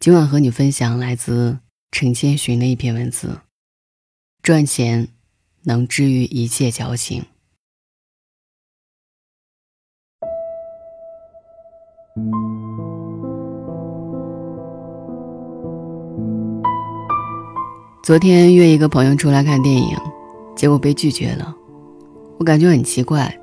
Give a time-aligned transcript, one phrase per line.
[0.00, 1.58] 今晚和你分享来自
[1.90, 3.40] 陈千寻的一篇文字：
[4.44, 5.08] 赚钱
[5.64, 7.24] 能治愈一切矫情。
[18.04, 19.96] 昨天约一个朋友出来看电影，
[20.56, 21.52] 结果被拒绝了。
[22.38, 23.36] 我感觉很奇怪，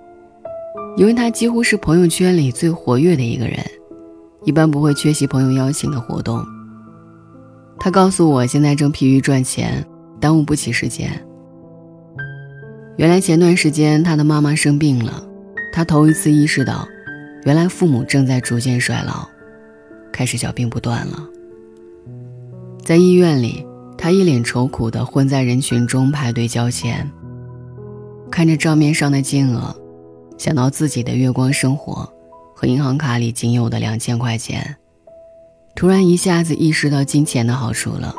[0.96, 3.60] 因为他几乎是朋友圈里最活跃的一个人，
[4.46, 6.46] 一般不会缺席朋友邀请的活动。
[7.78, 9.86] 他告诉我，现在正疲于赚钱，
[10.20, 11.12] 耽误不起时间。
[12.96, 15.22] 原来前段时间他的妈妈生病了，
[15.74, 16.88] 他头一次意识到，
[17.44, 19.28] 原来父母正在逐渐衰老，
[20.14, 21.28] 开始小病不断了。
[22.84, 23.66] 在医院里。
[23.98, 27.10] 他一脸愁苦地混在人群中排队交钱，
[28.30, 29.74] 看着账面上的金额，
[30.38, 32.08] 想到自己的月光生活
[32.56, 34.78] 和银行卡里仅有的两千块钱，
[35.76, 38.16] 突然一下子意识到金钱的好处了。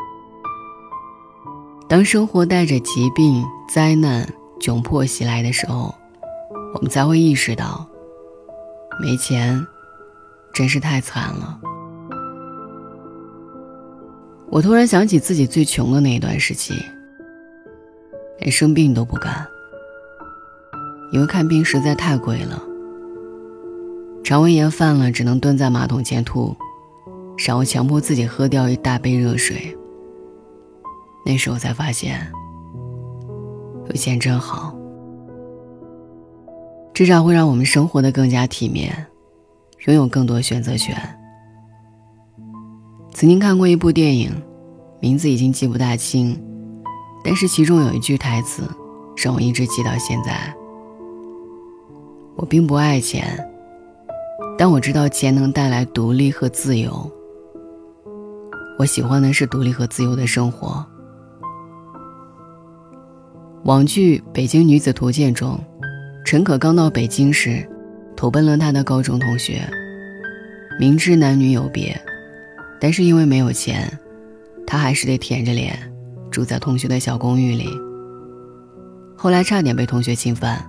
[1.89, 4.29] 当生活带着疾病、灾难、
[4.61, 5.95] 窘迫袭来的时候，
[6.75, 7.87] 我们才会意识到，
[9.01, 9.67] 没钱
[10.53, 11.59] 真是太惨了。
[14.49, 16.75] 我突然想起自己最穷的那一段时期，
[18.39, 19.47] 连生病都不敢，
[21.13, 22.63] 因为看病实在太贵了。
[24.27, 26.53] 肠胃炎犯了，只能蹲在马桶前吐，
[27.47, 29.73] 然后强迫自己喝掉一大杯热水。
[31.25, 32.27] 那时候才发现，
[33.89, 34.75] 有钱真好，
[36.93, 39.07] 至少会让我们生活的更加体面，
[39.87, 40.97] 拥有更多选择权。
[43.13, 44.33] 曾经看过一部电影，
[44.99, 46.37] 名字已经记不大清，
[47.23, 48.69] 但是其中有一句台词
[49.17, 50.53] 让我一直记到现在。
[52.35, 53.39] 我并不爱钱，
[54.59, 57.11] 但我知道钱能带来独立和自由。
[58.79, 60.85] 我喜欢的是独立和自由的生活。
[63.65, 65.59] 网剧《北京女子图鉴》中，
[66.25, 67.67] 陈可刚到北京时，
[68.17, 69.63] 投奔了他的高中同学，
[70.79, 71.99] 明知男女有别。
[72.79, 73.91] 但是因为没有钱，
[74.67, 75.77] 他还是得舔着脸
[76.31, 77.69] 住在同学的小公寓里。
[79.17, 80.63] 后来差点被同学侵犯，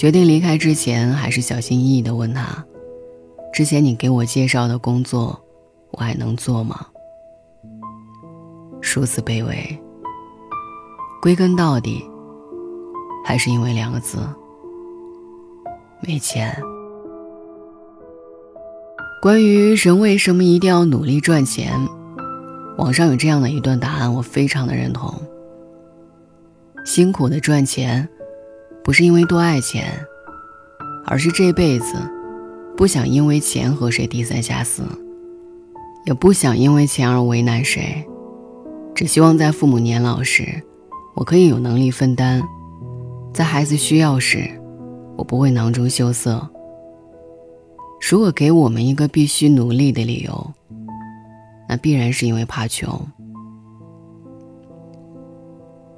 [0.00, 2.64] 决定离开之前，还是小心翼翼地问他
[3.52, 5.38] ：“之前你给我介绍的工作，
[5.90, 6.86] 我还能做吗？”
[8.80, 9.78] 如此卑微，
[11.20, 12.02] 归根到底，
[13.26, 14.16] 还是因为两个字：
[16.00, 16.58] 没钱。
[19.20, 21.78] 关于人为什么一定要努力赚钱，
[22.78, 25.12] 网上有这样的一段答案，我非常的认同。
[26.86, 28.08] 辛苦的赚钱，
[28.82, 30.04] 不是因为多爱钱，
[31.06, 31.94] 而是这辈子
[32.76, 34.82] 不想因为钱和谁低三下四，
[36.06, 38.04] 也不想因为钱而为难谁，
[38.94, 40.62] 只希望在父母年老时，
[41.14, 42.40] 我可以有能力分担；
[43.32, 44.50] 在孩子需要时，
[45.16, 46.48] 我不会囊中羞涩。
[48.10, 50.52] 如果给我们一个必须努力的理由，
[51.68, 53.06] 那必然是因为怕穷。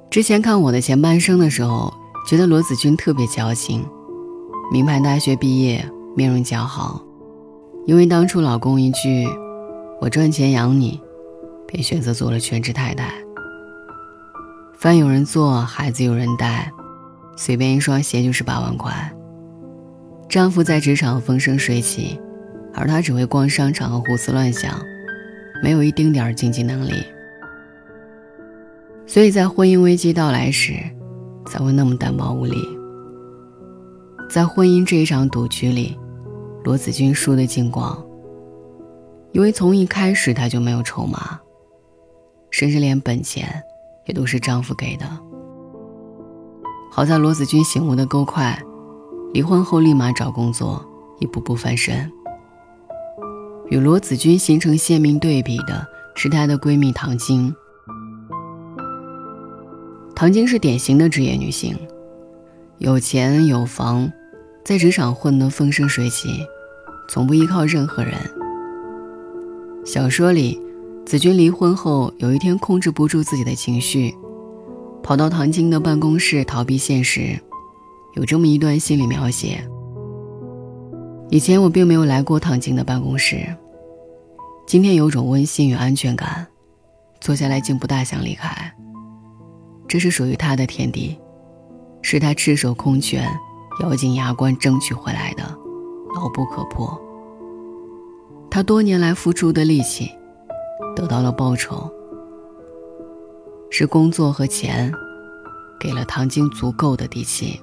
[0.09, 1.91] 之前看我的前半生的时候，
[2.25, 3.85] 觉得罗子君特别矫情，
[4.71, 5.85] 名牌大学毕业，
[6.15, 7.03] 面容姣好，
[7.85, 9.27] 因为当初老公一句
[9.99, 11.01] “我赚钱养你”，
[11.67, 13.13] 便选择做了全职太太。
[14.73, 16.71] 饭有人做，孩子有人带，
[17.35, 18.93] 随便一双鞋就是八万块。
[20.29, 22.19] 丈夫在职场风生水起，
[22.73, 24.81] 而她只会逛商场和胡思乱想，
[25.61, 26.93] 没有一丁点儿经济能力。
[29.05, 30.73] 所以在婚姻危机到来时，
[31.53, 32.67] 才会那么单薄无力。
[34.27, 35.95] 在婚姻这一场赌局里，
[36.63, 38.03] 罗子君输得精光。
[39.33, 41.39] 因为从一开始她就没有筹码，
[42.49, 43.61] 甚至连本钱
[44.07, 45.05] 也都是丈夫给的。
[46.91, 48.59] 好在罗子君醒悟的够快。
[49.31, 50.83] 离婚后立马找工作，
[51.19, 52.11] 一步步翻身。
[53.69, 55.85] 与罗子君形成鲜明对比的
[56.15, 57.53] 是她的闺蜜唐晶。
[60.23, 61.77] 唐晶是典型的职业女性，
[62.77, 64.09] 有钱有房，
[64.63, 66.29] 在职场混得风生水起，
[67.09, 68.13] 从不依靠任何人。
[69.85, 70.57] 小说里，
[71.05, 74.15] 子君离婚后有一天控制不住自己的情绪，
[75.03, 77.37] 跑到唐晶的办公室逃避现实。
[78.13, 79.61] 有这么一段心理描写。
[81.29, 83.45] 以前我并没有来过唐晶的办公室，
[84.65, 86.47] 今天有种温馨与安全感，
[87.19, 88.73] 坐下来竟不大想离开。
[89.93, 91.15] 这是属于他的天地，
[92.01, 93.29] 是他赤手空拳、
[93.83, 95.43] 咬紧牙关争取回来的，
[96.15, 96.99] 牢不可破。
[98.49, 100.09] 他多年来付出的力气，
[100.95, 101.87] 得到了报酬，
[103.69, 104.91] 是工作和钱
[105.79, 107.61] 给了唐晶足够的底气。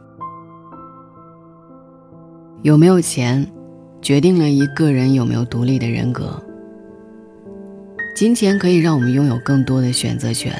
[2.63, 3.45] 有没有钱，
[4.01, 6.41] 决定了一个人有没有独立的人格。
[8.15, 10.55] 金钱可以让我们拥有更多的选择权，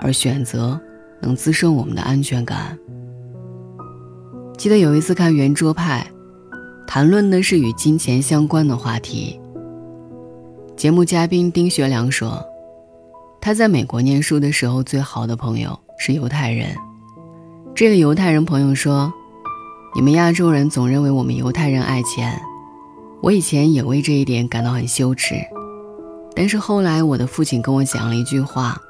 [0.00, 0.80] 而选择
[1.20, 2.78] 能滋生我们的安全感。
[4.56, 6.06] 记得有一次看圆桌派，
[6.86, 9.40] 谈论的是与金钱相关的话题。
[10.76, 12.42] 节目嘉宾丁学良说，
[13.40, 16.74] 他在美国念书的时候，最好的朋友是犹太人。
[17.74, 19.12] 这个犹太人朋友说
[19.94, 22.38] ：“你们亚洲人总认为我们犹太人爱钱，
[23.22, 25.36] 我以前也为这一点感到很羞耻。
[26.34, 28.80] 但是后来我的父亲跟我讲了一句话，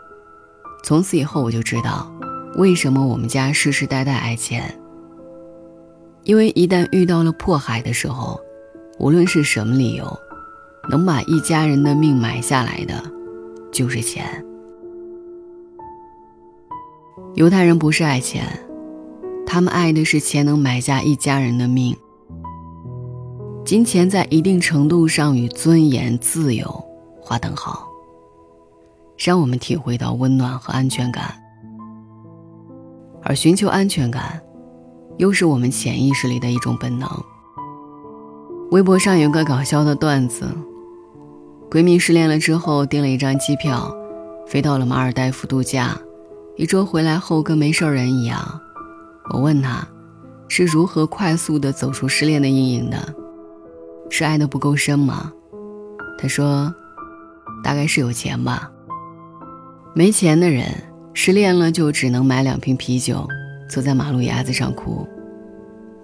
[0.82, 2.10] 从此以后我就知道，
[2.56, 4.74] 为什么我们家世世代代爱钱。”
[6.24, 8.38] 因为一旦遇到了迫害的时候，
[8.98, 10.06] 无论是什么理由，
[10.90, 13.02] 能把一家人的命买下来的，
[13.72, 14.44] 就是钱。
[17.34, 18.44] 犹太人不是爱钱，
[19.46, 21.96] 他们爱的是钱能买下一家人的命。
[23.64, 26.66] 金钱在一定程度上与尊严、自由
[27.20, 27.88] 划等号，
[29.22, 31.34] 让我们体会到温暖和安全感，
[33.22, 34.40] 而寻求安全感。
[35.18, 37.06] 又是我们潜意识里的一种本能。
[38.70, 40.48] 微博上有个搞笑的段子：
[41.70, 43.94] 闺蜜失恋了之后订了一张机票，
[44.46, 45.94] 飞到了马尔代夫度假。
[46.56, 48.40] 一周回来后跟没事人一样。
[49.34, 49.86] 我问她，
[50.48, 53.14] 是如何快速的走出失恋的阴影的？
[54.08, 55.30] 是爱的不够深吗？
[56.16, 56.74] 她说，
[57.62, 58.70] 大概是有钱吧。
[59.94, 60.66] 没钱的人
[61.14, 63.26] 失恋了就只能买两瓶啤酒。
[63.68, 65.06] 坐在马路牙子上哭，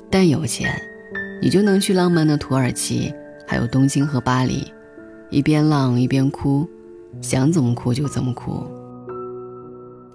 [0.09, 0.71] 但有钱，
[1.43, 3.12] 你就能去浪漫的土耳其，
[3.44, 4.73] 还有东京和巴黎，
[5.31, 6.65] 一边浪一边哭，
[7.21, 8.65] 想怎么哭就怎么哭。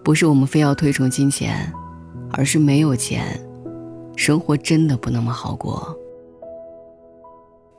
[0.02, 1.70] 不是我们非要推崇金钱，
[2.32, 3.38] 而是没有钱，
[4.16, 5.94] 生活真的不那么好过。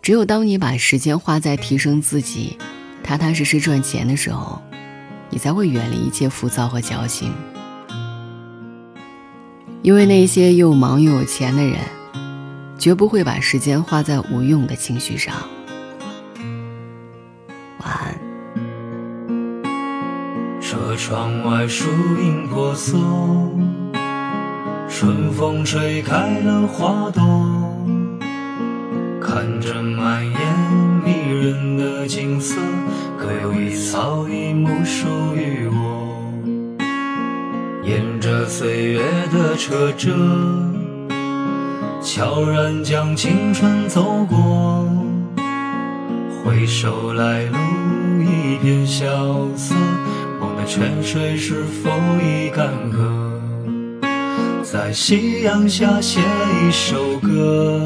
[0.03, 2.59] 只有当你把时间花在提升自己，
[3.03, 4.61] 踏踏实实赚钱的时候，
[5.33, 7.33] 你才会远离一切浮躁和矫情。
[9.83, 11.81] 因为那些又忙又有钱的人，
[12.79, 15.35] 绝不会把时间花在无用的情绪上。
[17.81, 18.15] 晚安。
[20.61, 21.91] 车窗外树
[22.23, 23.01] 影婆娑，
[24.89, 27.23] 春风吹开了花朵，
[29.21, 30.37] 看着满眼
[31.33, 32.57] 人的景色，
[33.19, 36.09] 可有一草一木属于我。
[37.85, 39.01] 沿着岁月
[39.33, 40.11] 的车辙，
[42.03, 44.89] 悄然将青春走过。
[46.45, 47.59] 回首来路
[48.23, 49.07] 一片萧
[49.57, 49.75] 瑟，
[50.41, 51.91] 梦的泉水是否
[52.21, 53.23] 已干涸？
[54.63, 57.81] 在夕阳下写一首歌，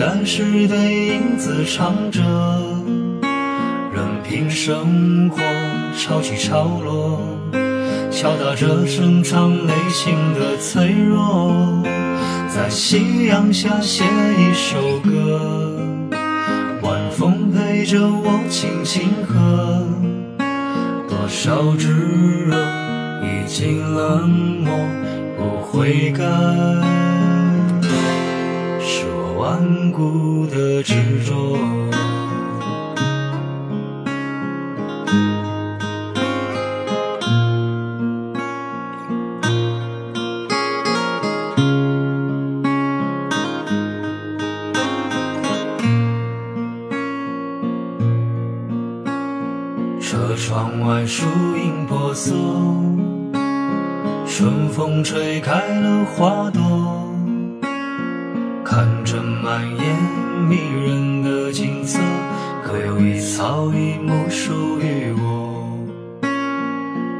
[0.00, 2.22] 孤单时的影子唱着，
[3.92, 5.42] 任凭生活
[5.94, 7.20] 潮起潮落。
[8.10, 11.82] 敲打着深藏内心的脆弱，
[12.48, 14.02] 在夕阳下写
[14.38, 15.76] 一首歌，
[16.80, 19.86] 晚风陪着我轻轻和。
[21.10, 21.92] 多少炙
[22.46, 22.56] 热
[23.22, 24.72] 已经冷漠，
[25.36, 26.24] 不悔改，
[28.80, 29.04] 是
[29.36, 29.58] 我
[29.90, 30.94] 固的执
[31.24, 31.58] 着。
[50.00, 52.34] 车窗外树影婆娑，
[54.26, 56.60] 春风吹开了花朵，
[58.70, 59.96] 看着满眼
[60.48, 61.98] 迷人的景色，
[62.64, 65.76] 可有一草一木属于我？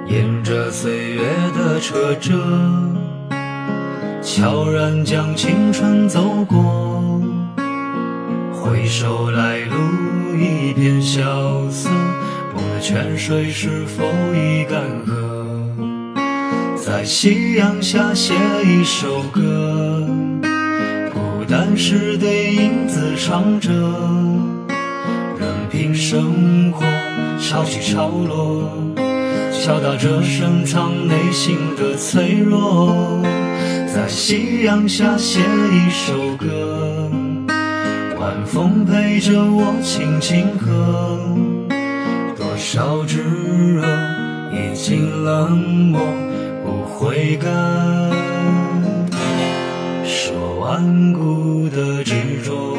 [0.07, 1.25] 沿着岁月
[1.59, 2.39] 的车辙，
[4.23, 7.21] 悄然将青春走过，
[8.53, 9.75] 回首来路
[10.39, 11.21] 一片萧
[11.69, 11.91] 瑟。
[12.55, 15.11] 梦的泉水是否已干涸？
[16.77, 19.70] 在夕阳下写一首歌，
[21.53, 23.73] 但是对影子唱着
[25.37, 26.87] 任凭生活
[27.41, 28.71] 潮起潮落
[29.53, 33.21] 敲打着深藏内心的脆弱
[33.93, 37.11] 在夕阳下写一首歌
[38.21, 41.19] 晚风陪着我轻轻和
[42.37, 43.25] 多少炙
[43.75, 43.83] 热
[44.53, 46.01] 已经冷漠
[46.65, 47.90] 不会更
[50.71, 52.77] 顽固的执着。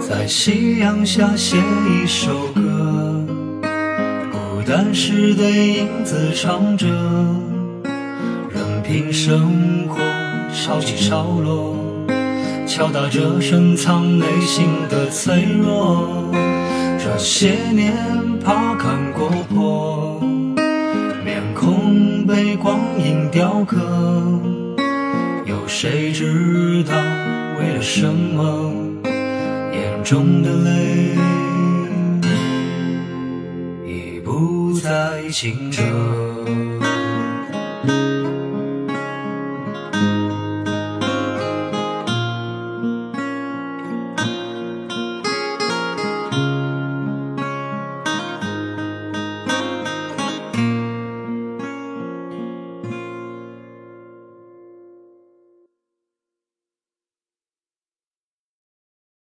[0.00, 3.26] 在夕阳下写一首歌
[4.32, 6.86] 孤单时对影子唱着。
[8.88, 9.98] 听生活
[10.50, 11.76] 潮起潮落，
[12.66, 16.32] 敲打着深藏内心的脆弱。
[16.98, 17.92] 这些年
[18.42, 20.18] 怕看过破，
[21.22, 23.76] 面孔被光阴雕刻，
[25.44, 26.96] 有谁知道
[27.60, 28.72] 为了什么？
[29.70, 31.14] 眼中的泪
[33.86, 35.82] 已不再清澈。